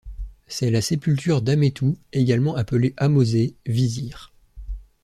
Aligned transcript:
C'est 0.47 0.71
la 0.71 0.81
sépulture 0.81 1.43
d'Amethou 1.43 1.95
également 2.11 2.55
appelé 2.55 2.95
Ahmosé, 2.97 3.55
vizir. 3.67 4.33